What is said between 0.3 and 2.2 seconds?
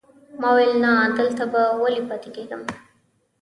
ما ویل نه، دلته به ولې